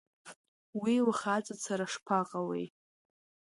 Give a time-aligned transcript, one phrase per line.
[0.81, 2.65] Уи лхаҵацара шԥаҟалеи?